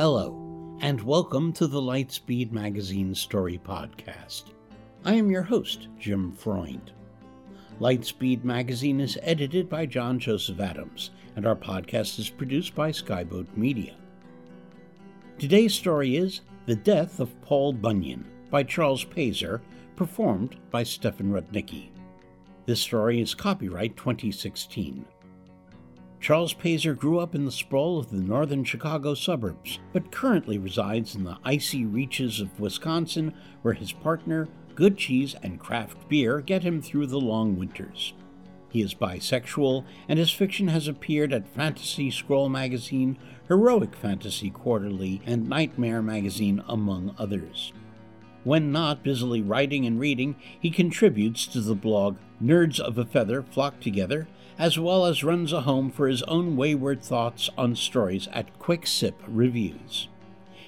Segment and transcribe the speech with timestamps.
[0.00, 0.32] Hello,
[0.80, 4.52] and welcome to the Lightspeed Magazine Story Podcast.
[5.04, 6.92] I am your host, Jim Freund.
[7.80, 13.48] Lightspeed Magazine is edited by John Joseph Adams, and our podcast is produced by Skyboat
[13.56, 13.96] Media.
[15.36, 19.60] Today's story is The Death of Paul Bunyan by Charles Payseur,
[19.96, 21.88] performed by Stefan Rudnicki.
[22.66, 25.04] This story is copyright 2016.
[26.20, 31.14] Charles Payseur grew up in the sprawl of the northern Chicago suburbs, but currently resides
[31.14, 36.64] in the icy reaches of Wisconsin, where his partner, good cheese, and craft beer get
[36.64, 38.14] him through the long winters.
[38.70, 43.16] He is bisexual, and his fiction has appeared at Fantasy Scroll magazine,
[43.46, 47.72] Heroic Fantasy Quarterly, and Nightmare magazine, among others.
[48.48, 53.42] When not busily writing and reading, he contributes to the blog Nerds of a Feather
[53.42, 54.26] Flock Together
[54.58, 58.86] as well as runs a home for his own wayward thoughts on stories at Quick
[58.86, 60.08] Sip Reviews.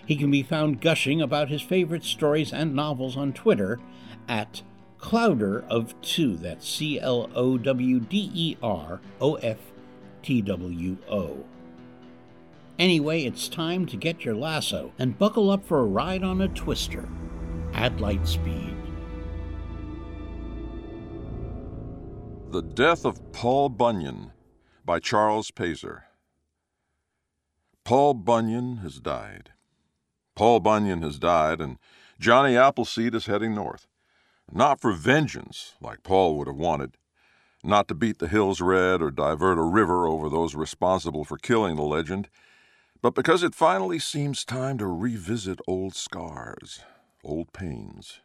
[0.04, 3.80] He can be found gushing about his favorite stories and novels on Twitter
[4.28, 4.60] at
[4.98, 6.36] Clowder of Two.
[6.36, 9.56] That's C L O W D E R O F
[10.22, 11.44] T W O.
[12.78, 16.48] Anyway, it's time to get your lasso and buckle up for a ride on a
[16.48, 17.08] twister
[17.74, 18.74] at light speed.
[22.50, 24.32] The Death of Paul Bunyan
[24.84, 26.02] by Charles Payseur.
[27.84, 29.50] Paul Bunyan has died.
[30.34, 31.78] Paul Bunyan has died, and
[32.18, 33.86] Johnny Appleseed is heading north.
[34.52, 36.96] Not for vengeance, like Paul would have wanted,
[37.62, 41.76] not to beat the hills red or divert a river over those responsible for killing
[41.76, 42.28] the legend,
[43.02, 46.80] but because it finally seems time to revisit old scars,
[47.24, 48.20] old pains.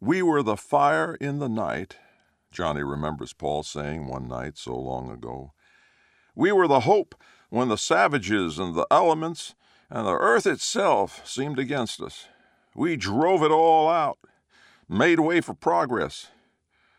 [0.00, 1.96] We were the fire in the night
[2.50, 5.52] Johnny remembers Paul saying one night so long ago.
[6.34, 7.14] We were the hope
[7.48, 9.54] when the savages and the elements
[9.88, 12.26] and the earth itself seemed against us.
[12.74, 14.18] We drove it all out,
[14.88, 16.28] made way for progress,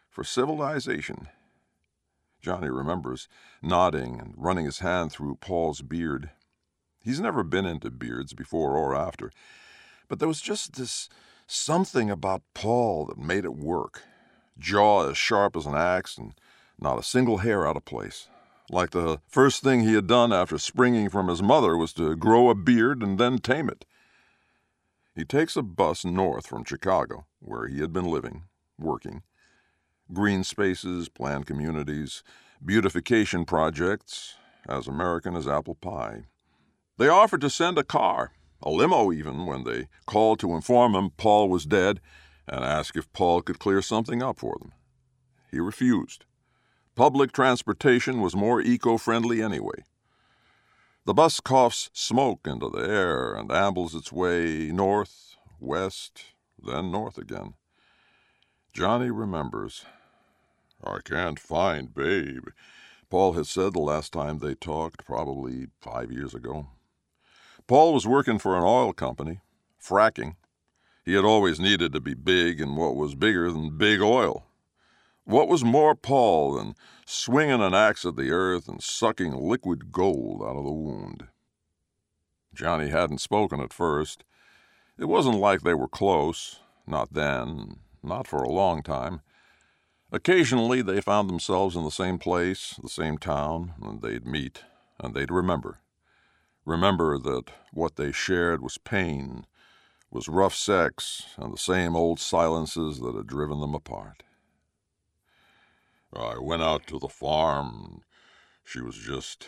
[0.10, 1.28] for civilization.
[2.42, 3.28] Johnny remembers
[3.62, 6.32] nodding and running his hand through Paul's beard.
[7.04, 9.32] He's never been into beards before or after,
[10.12, 11.08] but there was just this
[11.48, 14.04] something about Paul that made it work
[14.60, 16.34] jaw as sharp as an axe, and
[16.78, 18.28] not a single hair out of place.
[18.70, 22.50] Like the first thing he had done after springing from his mother was to grow
[22.50, 23.86] a beard and then tame it.
[25.16, 28.44] He takes a bus north from Chicago, where he had been living,
[28.78, 29.24] working.
[30.12, 32.22] Green spaces, planned communities,
[32.64, 34.36] beautification projects,
[34.68, 36.24] as American as apple pie.
[36.98, 38.34] They offered to send a car,
[38.64, 42.00] a limo even, when they called to inform him Paul was dead
[42.48, 44.74] and asked if Paul could clear something up for them.
[45.52, 46.26] He refused.
[46.96, 49.84] Public transportation was more eco friendly anyway.
[51.06, 56.26] The bus coughs smoke into the air and ambles its way north, west,
[56.64, 57.56] then north again.
[58.74, 59.86] Johnny remembers.
[60.84, 62.48] I can't find Babe,
[63.12, 66.68] Paul had said the last time they talked, probably five years ago.
[67.72, 69.40] Paul was working for an oil company,
[69.82, 70.36] fracking,
[71.06, 74.46] he had always needed to be big and what was bigger than big oil.
[75.24, 80.42] What was more Paul than swinging an axe at the earth and sucking liquid gold
[80.42, 81.28] out of the wound?
[82.54, 84.26] Johnny hadn't spoken at first.
[85.00, 89.22] It wasn't like they were close, not then, not for a long time.
[90.12, 94.66] Occasionally they found themselves in the same place, the same town, and they'd meet,
[95.00, 95.80] and they'd remember.
[96.66, 99.46] Remember that what they shared was pain
[100.12, 104.24] was rough sex and the same old silences that had driven them apart.
[106.14, 108.02] I went out to the farm.
[108.64, 109.48] She was just.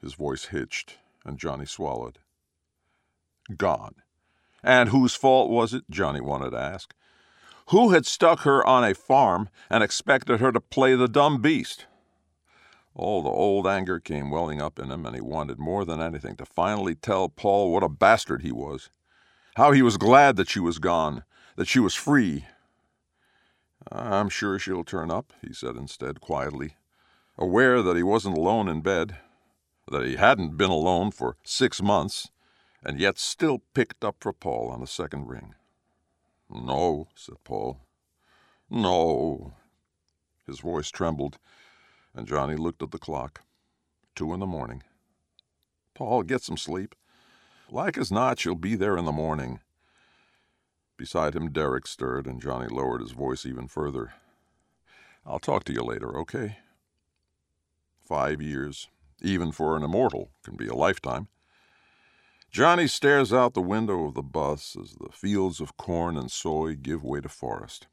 [0.00, 2.18] His voice hitched, and Johnny swallowed.
[3.56, 3.96] Gone.
[4.62, 5.84] And whose fault was it?
[5.90, 6.94] Johnny wanted to ask.
[7.70, 11.86] Who had stuck her on a farm and expected her to play the dumb beast?
[12.98, 16.34] All the old anger came welling up in him, and he wanted more than anything
[16.36, 18.90] to finally tell Paul what a bastard he was.
[19.54, 21.22] How he was glad that she was gone,
[21.56, 22.46] that she was free.
[23.90, 26.74] I'm sure she'll turn up, he said instead, quietly,
[27.38, 29.16] aware that he wasn't alone in bed.
[29.90, 32.30] that he hadn't been alone for six months,
[32.84, 35.54] and yet still picked up for Paul on the second ring.
[36.50, 37.80] No, said Paul.
[38.70, 39.54] No.
[40.46, 41.38] His voice trembled,
[42.14, 43.42] and Johnny looked at the clock.
[44.14, 44.82] Two in the morning.
[45.94, 46.94] Paul, get some sleep.
[47.70, 49.60] Like as not, she'll be there in the morning.
[50.96, 54.12] Beside him, Derek stirred, and Johnny lowered his voice even further.
[55.24, 56.58] I'll talk to you later, okay?
[58.00, 58.88] Five years,
[59.20, 61.28] even for an immortal, can be a lifetime.
[62.50, 66.74] Johnny stares out the window of the bus as the fields of corn and soy
[66.74, 67.86] give way to forest.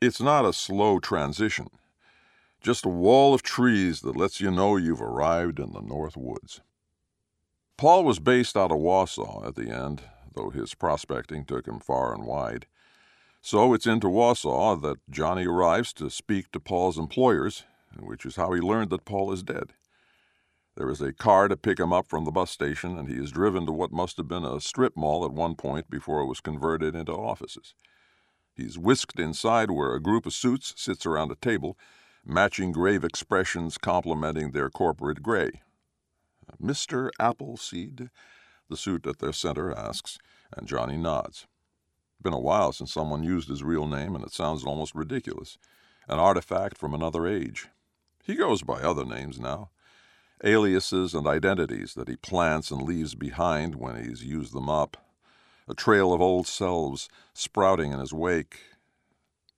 [0.00, 1.68] It's not a slow transition,
[2.60, 6.60] just a wall of trees that lets you know you've arrived in the North Woods.
[7.76, 10.02] Paul was based out of Wausau at the end,
[10.34, 12.66] though his prospecting took him far and wide.
[13.40, 17.64] So it's into Wausau that Johnny arrives to speak to Paul's employers,
[17.98, 19.72] which is how he learned that Paul is dead.
[20.76, 23.32] There is a car to pick him up from the bus station, and he is
[23.32, 26.40] driven to what must have been a strip mall at one point before it was
[26.40, 27.74] converted into offices.
[28.54, 31.78] He's whisked inside where a group of suits sits around a table,
[32.24, 35.62] matching grave expressions complementing their corporate gray.
[36.62, 37.10] Mr.
[37.18, 38.10] Appleseed?
[38.68, 40.18] The suit at their center asks,
[40.56, 41.46] and Johnny nods.
[42.22, 45.58] Been a while since someone used his real name, and it sounds almost ridiculous.
[46.08, 47.68] An artifact from another age.
[48.22, 49.70] He goes by other names now.
[50.44, 54.96] Aliases and identities that he plants and leaves behind when he's used them up.
[55.68, 58.60] A trail of old selves sprouting in his wake.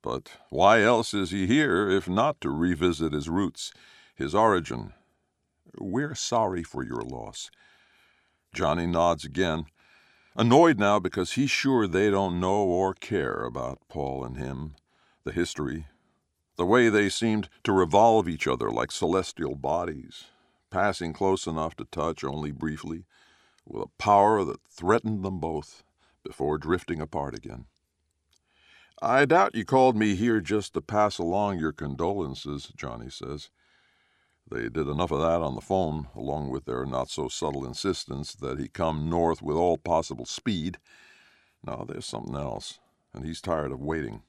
[0.02, 3.72] But why else is he here if not to revisit his roots,
[4.14, 4.92] his origin,
[5.78, 7.50] we're sorry for your loss.
[8.52, 9.66] Johnny nods again,
[10.36, 14.74] annoyed now because he's sure they don't know or care about Paul and him,
[15.24, 15.86] the history,
[16.56, 20.24] the way they seemed to revolve each other like celestial bodies,
[20.68, 23.04] passing close enough to touch only briefly,
[23.64, 25.84] with a power that threatened them both
[26.24, 27.66] before drifting apart again.
[29.00, 33.50] I doubt you called me here just to pass along your condolences, Johnny says.
[34.50, 38.34] They did enough of that on the phone, along with their not so subtle insistence
[38.34, 40.78] that he come north with all possible speed.
[41.64, 42.78] Now there's something else,
[43.14, 44.22] and he's tired of waiting.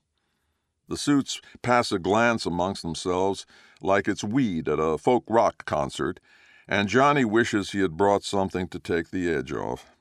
[0.87, 3.45] The suits pass a glance amongst themselves
[3.81, 6.19] like it's weed at a folk rock concert,
[6.67, 9.91] and Johnny wishes he had brought something to take the edge off.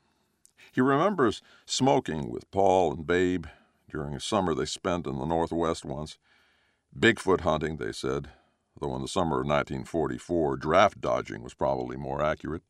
[0.73, 3.47] He remembers smoking with Paul and Babe
[3.93, 6.19] during a summer they spent in the Northwest once.
[6.99, 8.31] Bigfoot hunting, they said,
[8.81, 12.63] though in the summer of 1944, draft dodging was probably more accurate.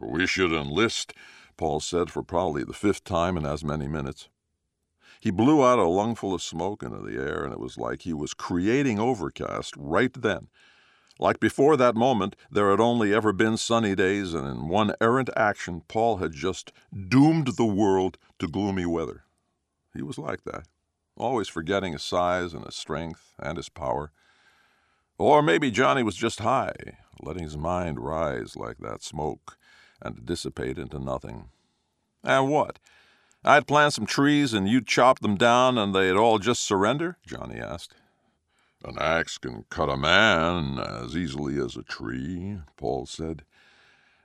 [0.00, 1.12] We should enlist,
[1.56, 4.28] Paul said for probably the fifth time in as many minutes.
[5.20, 8.12] He blew out a lungful of smoke into the air, and it was like he
[8.12, 10.48] was creating overcast right then.
[11.18, 15.30] Like before that moment, there had only ever been sunny days, and in one errant
[15.36, 16.72] action, Paul had just
[17.08, 19.24] doomed the world to gloomy weather.
[19.98, 20.68] He was like that,
[21.16, 24.12] always forgetting his size and his strength and his power.
[25.18, 29.58] Or maybe Johnny was just high, letting his mind rise like that smoke
[30.00, 31.48] and dissipate into nothing.
[32.22, 32.78] And what?
[33.44, 37.16] I'd plant some trees and you'd chop them down and they'd all just surrender?
[37.26, 37.96] Johnny asked.
[38.84, 43.42] An axe can cut a man as easily as a tree, Paul said.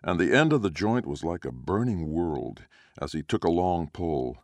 [0.04, 2.62] And the end of the joint was like a burning world
[3.02, 4.38] as he took a long pull,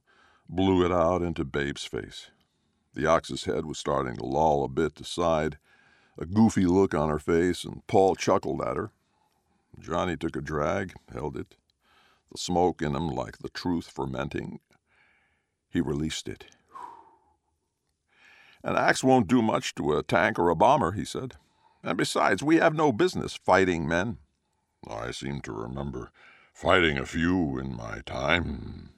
[0.50, 2.32] blew it out into Babe's face.
[2.96, 5.60] The ox's head was starting to loll a bit to side,
[6.18, 8.91] a goofy look on her face, and Paul chuckled at her.
[9.79, 11.56] Johnny took a drag, held it,
[12.32, 14.60] the smoke in him like the truth fermenting.
[15.70, 16.46] He released it.
[18.63, 21.36] An axe won't do much to a tank or a bomber, he said.
[21.84, 24.18] And besides, we have no business fighting men.
[24.88, 26.12] I seem to remember
[26.53, 28.89] fighting a few in my time.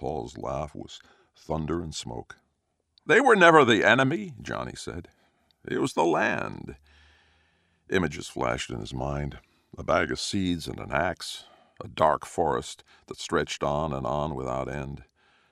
[0.00, 0.98] Paul's laugh was
[1.36, 2.36] thunder and smoke.
[3.04, 5.08] They were never the enemy, Johnny said.
[5.68, 6.76] It was the land.
[7.90, 9.38] Images flashed in his mind
[9.76, 11.44] a bag of seeds and an axe,
[11.84, 15.04] a dark forest that stretched on and on without end,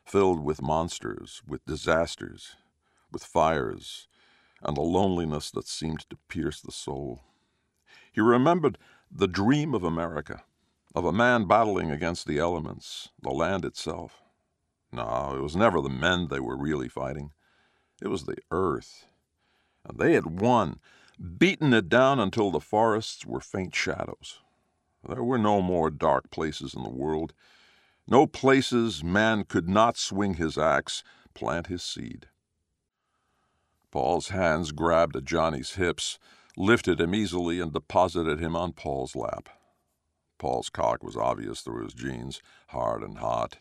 [0.06, 2.56] filled with monsters, with disasters,
[3.12, 4.08] with fires,
[4.62, 7.20] and a loneliness that seemed to pierce the soul.
[8.10, 8.78] He remembered
[9.10, 10.42] the dream of America,
[10.94, 14.22] of a man battling against the elements, the land itself.
[14.92, 17.32] No, it was never the men they were really fighting.
[18.00, 19.06] It was the earth,
[19.84, 20.80] and they had won,
[21.38, 24.40] beaten it down until the forests were faint shadows.
[25.06, 27.32] There were no more dark places in the world,
[28.06, 31.02] no places man could not swing his axe,
[31.34, 32.28] plant his seed.
[33.90, 36.18] Paul's hands grabbed at Johnny's hips,
[36.56, 39.48] lifted him easily, and deposited him on Paul's lap.
[40.38, 43.58] Paul's cock was obvious through his jeans, hard and hot.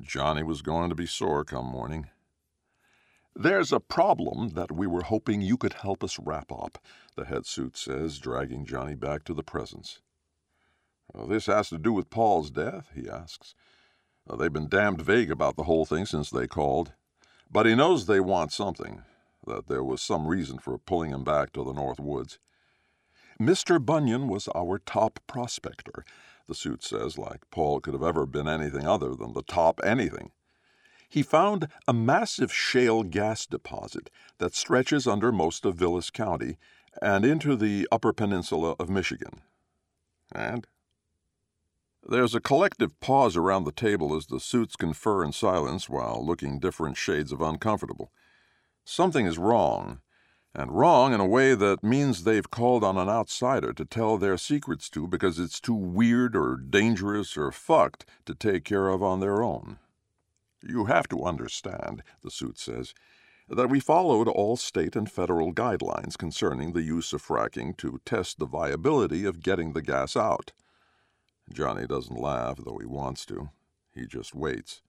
[0.00, 2.08] Johnny was going to be sore come morning.
[3.34, 6.78] There's a problem that we were hoping you could help us wrap up,
[7.16, 10.00] the head suit says, dragging Johnny back to the presence.
[11.12, 13.54] Well, this has to do with Paul's death, he asks.
[14.26, 16.92] Well, they've been damned vague about the whole thing since they called.
[17.50, 19.02] But he knows they want something,
[19.46, 22.38] that there was some reason for pulling him back to the North Woods.
[23.40, 23.84] Mr.
[23.84, 26.04] Bunyan was our top prospector,
[26.48, 30.32] the suit says, like Paul could have ever been anything other than the top anything.
[31.08, 36.58] He found a massive shale gas deposit that stretches under most of Vilas County
[37.00, 39.42] and into the Upper Peninsula of Michigan.
[40.32, 40.66] And
[42.06, 46.58] there's a collective pause around the table as the suits confer in silence while looking
[46.58, 48.10] different shades of uncomfortable.
[48.84, 50.00] Something is wrong,
[50.54, 54.36] and wrong in a way that means they've called on an outsider to tell their
[54.36, 59.20] secrets to because it's too weird or dangerous or fucked to take care of on
[59.20, 59.78] their own.
[60.62, 62.94] You have to understand, the suit says,
[63.48, 68.38] that we followed all state and federal guidelines concerning the use of fracking to test
[68.38, 70.52] the viability of getting the gas out.
[71.52, 73.50] Johnny doesn't laugh, though he wants to.
[73.94, 74.82] He just waits.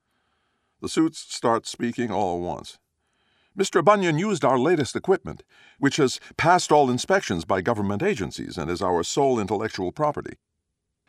[0.82, 2.80] The suits start speaking all at once.
[3.58, 3.84] Mr.
[3.84, 5.44] Bunyan used our latest equipment,
[5.80, 10.38] which has passed all inspections by government agencies and is our sole intellectual property.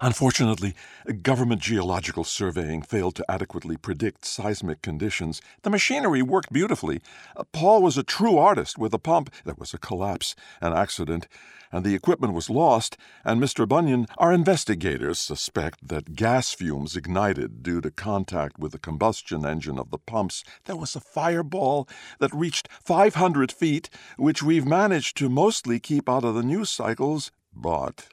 [0.02, 0.74] Unfortunately,
[1.20, 5.42] government geological surveying failed to adequately predict seismic conditions.
[5.60, 7.02] The machinery worked beautifully.
[7.36, 9.30] Uh, Paul was a true artist with a pump.
[9.44, 11.28] There was a collapse, an accident,
[11.70, 12.96] and the equipment was lost.
[13.26, 13.68] And Mr.
[13.68, 19.78] Bunyan, our investigators suspect that gas fumes ignited due to contact with the combustion engine
[19.78, 20.44] of the pumps.
[20.64, 21.86] There was a fireball
[22.20, 27.32] that reached 500 feet, which we've managed to mostly keep out of the news cycles.
[27.54, 28.08] But,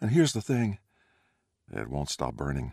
[0.00, 0.78] and here's the thing.
[1.72, 2.72] It won't stop burning.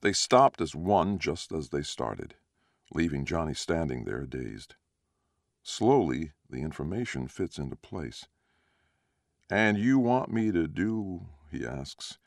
[0.00, 2.34] They stopped as one just as they started,
[2.92, 4.76] leaving Johnny standing there dazed.
[5.62, 8.26] Slowly, the information fits into place.
[9.50, 12.18] And you want me to do, he asks.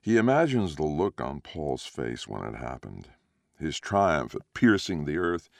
[0.00, 3.08] He imagines the look on Paul's face when it happened,
[3.58, 5.50] his triumph at piercing the earth,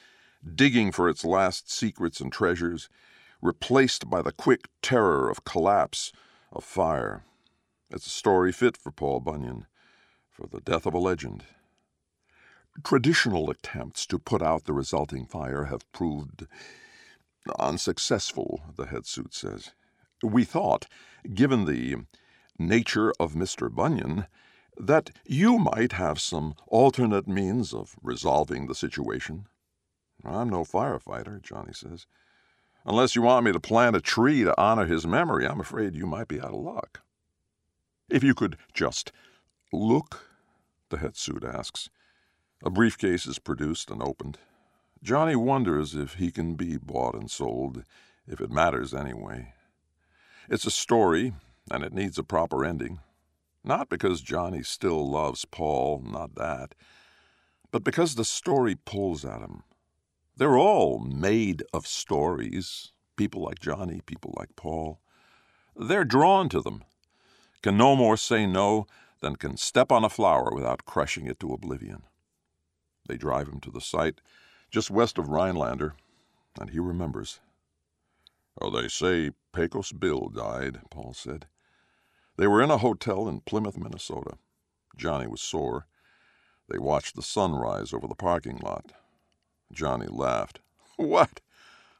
[0.55, 2.89] digging for its last secrets and treasures,
[3.41, 6.13] replaced by the quick terror of collapse,
[6.51, 7.25] of fire.
[7.91, 9.65] It's a story fit for Paul Bunyan,
[10.29, 11.45] for the death of a legend.
[12.83, 16.45] Traditional attempts to put out the resulting fire have proved
[17.57, 19.71] unsuccessful, the head suit says.
[20.21, 20.85] We thought,
[21.33, 21.95] given the
[22.59, 23.73] nature of Mr.
[23.73, 24.27] Bunyan,
[24.77, 29.47] that you might have some alternate means of resolving the situation.
[30.23, 32.05] I'm no firefighter, Johnny says.
[32.85, 36.05] Unless you want me to plant a tree to honor his memory, I'm afraid you
[36.05, 37.01] might be out of luck.
[38.09, 39.11] If you could just
[39.71, 40.25] look,
[40.89, 41.89] the head suit asks.
[42.63, 44.39] A briefcase is produced and opened.
[45.03, 47.83] Johnny wonders if he can be bought and sold,
[48.27, 49.53] if it matters anyway.
[50.49, 51.33] It's a story,
[51.71, 52.99] and it needs a proper ending.
[53.63, 56.73] Not because Johnny still loves Paul, not that,
[57.71, 59.63] but because the story pulls at him.
[60.35, 64.99] They're all made of stories, people like Johnny, people like Paul.
[65.75, 66.83] They're drawn to them
[67.61, 68.87] can no more say no
[69.21, 72.03] than can step on a flower without crushing it to oblivion.
[73.07, 74.21] They drive him to the site
[74.71, 75.95] just west of Rhinelander,
[76.59, 77.39] and he remembers.
[78.61, 81.47] Oh, they say Pecos Bill died, Paul said.
[82.37, 84.37] They were in a hotel in Plymouth, Minnesota.
[84.95, 85.87] Johnny was sore.
[86.69, 88.91] They watched the sun rise over the parking lot.
[89.71, 90.59] Johnny laughed.
[90.97, 91.39] What?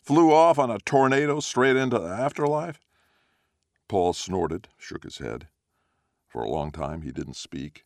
[0.02, 2.82] Flew off on a tornado straight into the afterlife?
[3.90, 5.48] Paul snorted, shook his head.
[6.28, 7.86] For a long time he didn't speak,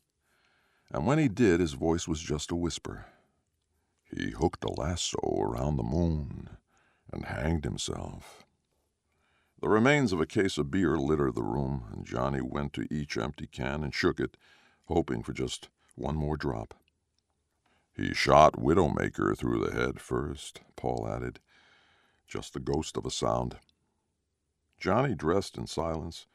[0.92, 3.06] and when he did, his voice was just a whisper.
[4.04, 6.50] He hooked a lasso around the moon
[7.12, 8.46] and hanged himself.
[9.62, 13.18] The remains of a case of beer littered the room, and Johnny went to each
[13.18, 14.36] empty can and shook it,
[14.88, 16.74] hoping for just one more drop.
[17.96, 21.40] He shot Widowmaker through the head first, Paul added.
[22.28, 23.56] Just the ghost of a sound.
[24.84, 26.28] Johnny dressed in silence,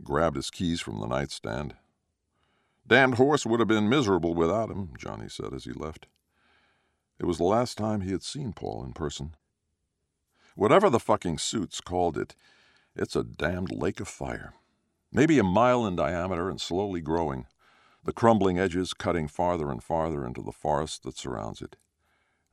[0.00, 1.74] grabbed his keys from the nightstand.
[2.86, 6.06] Damned horse would have been miserable without him, Johnny said as he left.
[7.18, 9.34] It was the last time he had seen Paul in person.
[10.54, 12.36] Whatever the fucking suits called it,
[12.94, 14.54] it's a damned lake of fire.
[15.10, 17.46] Maybe a mile in diameter and slowly growing,
[18.04, 21.74] the crumbling edges cutting farther and farther into the forest that surrounds it.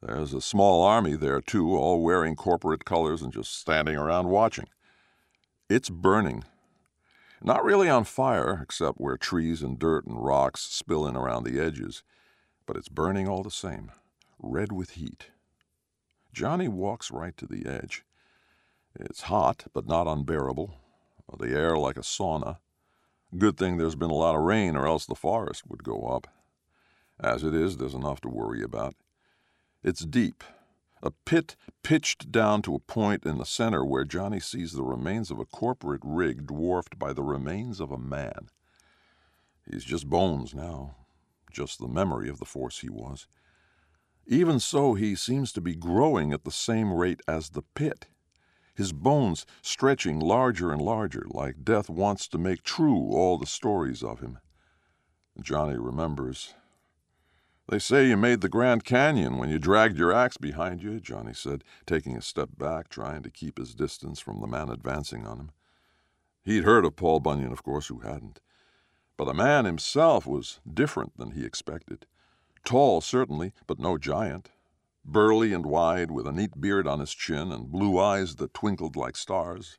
[0.01, 4.65] There's a small army there, too, all wearing corporate colors and just standing around watching.
[5.69, 6.43] It's burning.
[7.41, 11.59] Not really on fire, except where trees and dirt and rocks spill in around the
[11.59, 12.03] edges,
[12.65, 13.91] but it's burning all the same,
[14.39, 15.31] red with heat.
[16.33, 18.03] Johnny walks right to the edge.
[18.99, 20.75] It's hot, but not unbearable.
[21.39, 22.57] The air like a sauna.
[23.37, 26.27] Good thing there's been a lot of rain, or else the forest would go up.
[27.19, 28.95] As it is, there's enough to worry about.
[29.81, 30.43] It's deep,
[31.03, 35.29] a pit pitched down to a point in the center where Johnny sees the remains
[35.29, 38.49] of a corporate rig dwarfed by the remains of a man.
[39.69, 40.95] He's just bones now,
[41.51, 43.27] just the memory of the force he was.
[44.25, 48.07] Even so, he seems to be growing at the same rate as the pit,
[48.73, 54.01] his bones stretching larger and larger, like death wants to make true all the stories
[54.01, 54.39] of him.
[55.41, 56.53] Johnny remembers
[57.69, 61.33] they say you made the Grand Canyon when you dragged your axe behind you, Johnny
[61.33, 65.39] said, taking a step back, trying to keep his distance from the man advancing on
[65.39, 65.51] him.
[66.43, 68.41] He'd heard of Paul Bunyan, of course, who hadn't.
[69.15, 72.05] But the man himself was different than he expected.
[72.65, 74.49] Tall, certainly, but no giant.
[75.05, 78.95] Burly and wide, with a neat beard on his chin and blue eyes that twinkled
[78.95, 79.77] like stars.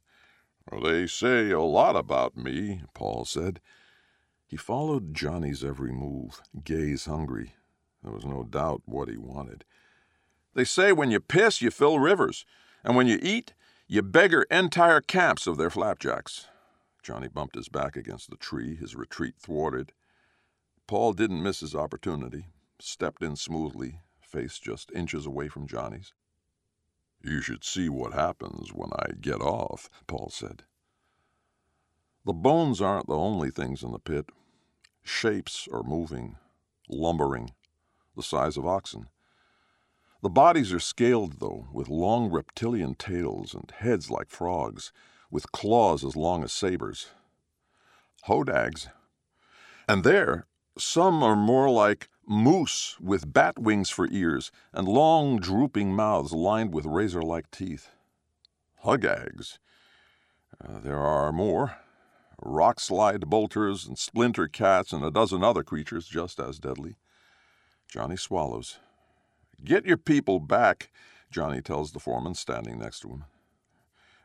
[0.83, 3.61] They say a lot about me, Paul said.
[4.47, 7.55] He followed Johnny's every move, gaze hungry,
[8.05, 9.65] there was no doubt what he wanted.
[10.55, 12.45] They say when you piss, you fill rivers,
[12.85, 13.55] and when you eat,
[13.89, 16.47] you beggar entire camps of their flapjacks.
[17.03, 19.93] Johnny bumped his back against the tree, his retreat thwarted.
[20.87, 22.47] Paul didn't miss his opportunity,
[22.79, 26.13] stepped in smoothly, face just inches away from Johnny's.
[27.23, 30.65] You should see what happens when I get off, Paul said.
[32.27, 34.31] The bones aren't the only things in the pit.
[35.03, 36.37] Shapes are moving,
[36.89, 37.51] lumbering,
[38.17, 39.09] the size of oxen.
[40.23, 44.91] The bodies are scaled, though, with long reptilian tails and heads like frogs,
[45.31, 47.09] with claws as long as sabers.
[48.27, 48.89] Hodags.
[49.87, 50.47] And there,
[50.79, 56.73] some are more like moose with bat wings for ears and long drooping mouths lined
[56.73, 57.91] with razor like teeth.
[58.83, 59.59] Hugags.
[60.63, 61.77] Uh, there are more.
[62.43, 66.97] Rock slide bolters and splinter cats and a dozen other creatures just as deadly.
[67.95, 68.81] Johnny swallows.
[69.63, 70.91] Get your people back,
[71.31, 73.25] Johnny tells the foreman standing next to him.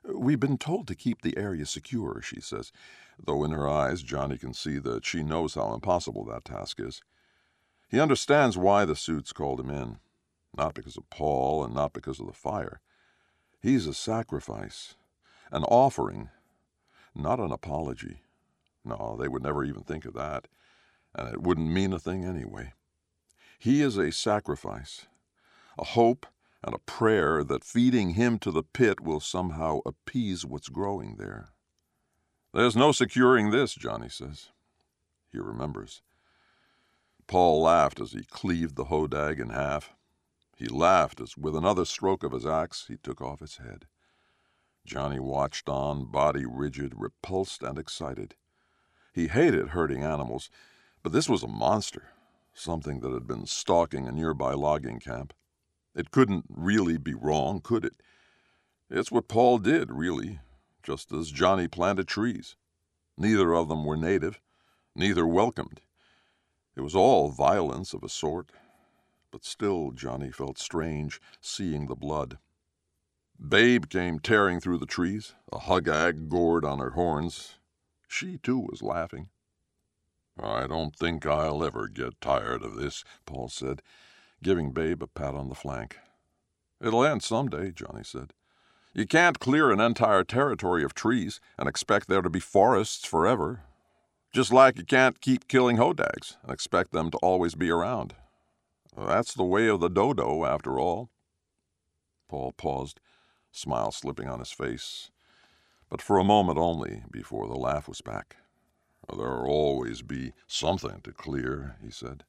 [0.03, 2.71] We've been told to keep the area secure, she says,
[3.23, 7.03] though in her eyes Johnny can see that she knows how impossible that task is.
[7.87, 9.99] He understands why the suits called him in.
[10.57, 12.81] Not because of Paul and not because of the fire.
[13.61, 14.95] He's a sacrifice,
[15.51, 16.29] an offering,
[17.13, 18.23] not an apology.
[18.83, 20.47] No, they would never even think of that,
[21.13, 22.73] and it wouldn't mean a thing anyway.
[23.59, 25.07] He is a sacrifice,
[25.77, 26.25] a hope
[26.63, 31.49] and a prayer that feeding him to the pit will somehow appease what's growing there.
[32.53, 34.47] There's no securing this, Johnny says.
[35.29, 36.01] He remembers.
[37.27, 39.93] Paul laughed as he cleaved the hodag in half.
[40.55, 43.87] He laughed as, with another stroke of his axe, he took off its head.
[44.85, 48.35] Johnny watched on, body rigid, repulsed, and excited.
[49.13, 50.49] He hated hurting animals,
[51.03, 52.13] but this was a monster,
[52.59, 55.33] something that had been stalking a nearby logging camp.
[55.95, 58.01] It couldn't really be wrong, could it?
[58.89, 60.39] It's what Paul did, really,
[60.83, 62.55] just as Johnny planted trees.
[63.17, 64.39] Neither of them were native,
[64.95, 65.81] neither welcomed.
[66.75, 68.51] It was all violence of a sort,
[69.31, 72.37] but still Johnny felt strange seeing the blood.
[73.39, 77.55] Babe came tearing through the trees, a hugag gored on her horns.
[78.07, 79.29] She, too, was laughing.
[80.41, 83.81] I don't think I'll ever get tired of this, Paul said,
[84.41, 85.97] giving Babe a pat on the flank.
[86.81, 88.33] It'll end some day, Johnny said.
[88.93, 93.61] You can't clear an entire territory of trees and expect there to be forests forever.
[94.31, 98.15] Just like you can't keep killing hodags and expect them to always be around.
[98.97, 101.09] That's the way of the dodo, after all.
[102.27, 102.99] Paul paused,
[103.51, 105.11] smile slipping on his face,
[105.89, 108.37] but for a moment only before the laugh was back.
[109.15, 112.23] There'll always be something to clear, he said.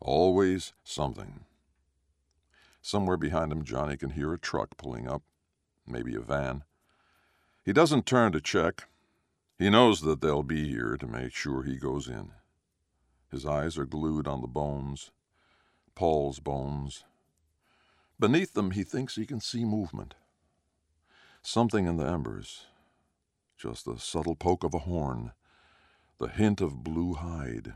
[0.00, 1.44] Always something.
[2.80, 5.22] Somewhere behind him, Johnny can hear a truck pulling up,
[5.86, 6.64] maybe a van.
[7.64, 8.88] He doesn't turn to check.
[9.58, 12.32] He knows that they'll be here to make sure he goes in.
[13.30, 15.10] His eyes are glued on the bones,
[15.94, 17.04] Paul's bones.
[18.18, 20.14] Beneath them, he thinks he can see movement.
[21.42, 22.66] Something in the embers,
[23.58, 25.32] just the subtle poke of a horn
[26.20, 27.72] the hint of blue hide.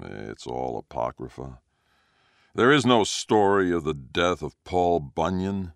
[0.00, 1.60] It's all apocrypha.
[2.54, 5.74] There is no story of the death of Paul Bunyan.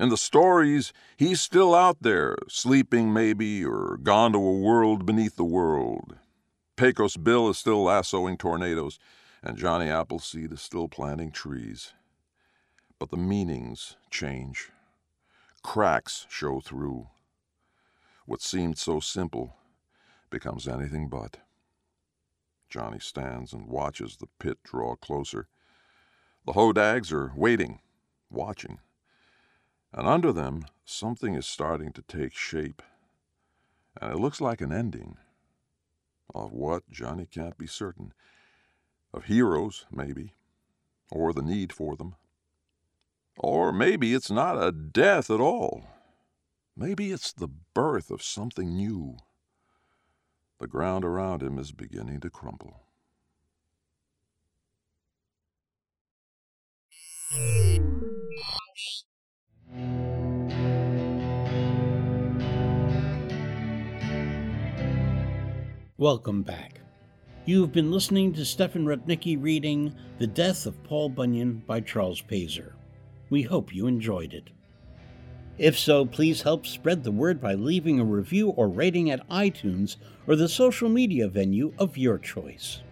[0.00, 5.36] In the stories, he's still out there, sleeping maybe, or gone to a world beneath
[5.36, 6.16] the world.
[6.76, 8.98] Pecos Bill is still lassoing tornadoes,
[9.44, 11.92] and Johnny Appleseed is still planting trees.
[12.98, 14.70] But the meanings change.
[15.62, 17.06] Cracks show through.
[18.26, 19.54] What seemed so simple
[20.30, 21.38] becomes anything but.
[22.68, 25.48] Johnny stands and watches the pit draw closer.
[26.44, 27.80] The hodags are waiting,
[28.30, 28.78] watching.
[29.92, 32.82] And under them, something is starting to take shape.
[34.00, 35.16] And it looks like an ending.
[36.34, 38.12] Of what, Johnny can't be certain.
[39.14, 40.34] Of heroes, maybe,
[41.10, 42.16] or the need for them.
[43.38, 45.84] Or maybe it's not a death at all.
[46.76, 49.16] Maybe it's the birth of something new.
[50.58, 52.86] The ground around him is beginning to crumble.
[65.98, 66.80] Welcome back.
[67.44, 72.22] You have been listening to Stefan Rudnicki reading The Death of Paul Bunyan by Charles
[72.22, 72.72] Payseur.
[73.28, 74.50] We hope you enjoyed it.
[75.58, 79.96] If so, please help spread the word by leaving a review or rating at iTunes
[80.26, 82.82] or the social media venue of your choice.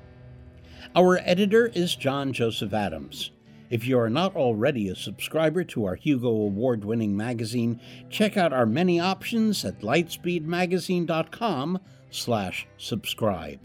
[0.96, 3.32] Our editor is John Joseph Adams.
[3.68, 8.52] If you are not already a subscriber to our Hugo Award winning magazine, check out
[8.52, 13.58] our many options at lightspeedmagazine.com slash subscribe.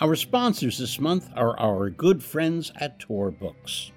[0.00, 3.90] Our sponsors this month are our good friends at Tor Books.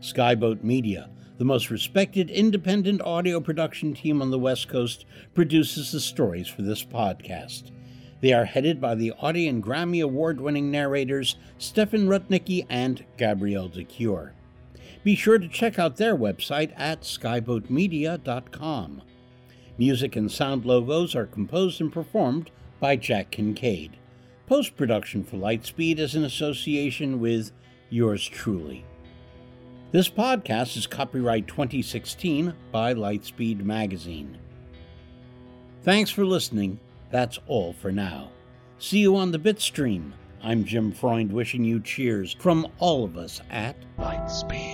[0.00, 6.00] Skyboat Media, the most respected independent audio production team on the West Coast, produces the
[6.00, 7.70] stories for this podcast.
[8.20, 13.68] They are headed by the Audie and Grammy Award winning narrators Stefan Rudnicki and Gabrielle
[13.68, 14.32] de Cuir.
[15.02, 19.02] Be sure to check out their website at skyboatmedia.com.
[19.76, 23.96] Music and sound logos are composed and performed by Jack Kincaid.
[24.46, 27.50] Post production for Lightspeed is in association with
[27.90, 28.84] yours truly.
[29.94, 34.36] This podcast is copyright 2016 by Lightspeed Magazine.
[35.84, 36.80] Thanks for listening.
[37.12, 38.32] That's all for now.
[38.80, 40.10] See you on the Bitstream.
[40.42, 44.73] I'm Jim Freund wishing you cheers from all of us at Lightspeed.